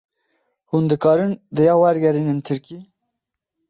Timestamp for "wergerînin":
1.81-2.39